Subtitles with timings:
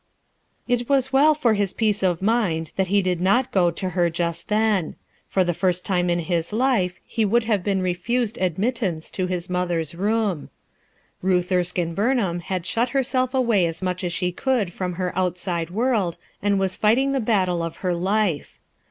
[0.67, 3.45] It was well for his peace of mind that he did BUILT ON THE SAND
[3.45, 4.95] 2 19 not go to her j U5t then;
[5.27, 9.11] for the f ir ,t time in his life he would have been refused admittance
[9.11, 10.49] to his mother's room.
[11.21, 15.69] Ruth Erskine Bumham had shut herself away as much as she could from her outside
[15.69, 18.57] world, and was fighting the battle of her life.